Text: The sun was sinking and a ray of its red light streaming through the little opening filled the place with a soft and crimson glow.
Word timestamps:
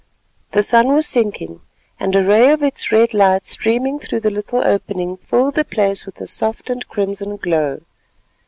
The 0.53 0.63
sun 0.63 0.93
was 0.93 1.05
sinking 1.05 1.61
and 1.99 2.15
a 2.15 2.23
ray 2.23 2.49
of 2.51 2.63
its 2.63 2.91
red 2.91 3.13
light 3.13 3.45
streaming 3.45 3.99
through 3.99 4.21
the 4.21 4.31
little 4.31 4.65
opening 4.67 5.17
filled 5.17 5.53
the 5.53 5.63
place 5.63 6.07
with 6.07 6.19
a 6.19 6.25
soft 6.25 6.71
and 6.71 6.87
crimson 6.87 7.37
glow. 7.37 7.81